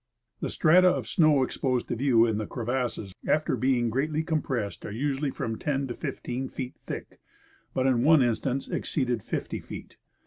The 0.39 0.49
strata 0.49 0.87
of 0.87 1.07
snow 1.07 1.43
exposed 1.43 1.87
to 1.89 1.95
view 1.95 2.25
in 2.25 2.39
the 2.39 2.47
crevasses, 2.47 3.13
after 3.27 3.55
being 3.55 3.91
greatly 3.91 4.23
compressed, 4.23 4.83
are 4.83 4.91
usually 4.91 5.29
from 5.29 5.59
ten 5.59 5.85
to 5.89 5.93
fifteen 5.93 6.49
feet 6.49 6.75
thick, 6.87 7.19
but 7.75 7.85
in 7.85 8.01
one 8.03 8.23
instance 8.23 8.67
exceeded 8.67 9.21
fifty 9.21 9.59
feet. 9.59 9.97